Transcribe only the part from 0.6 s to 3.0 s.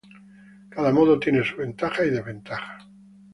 Cada modo tiene sus ventajas y desventajas.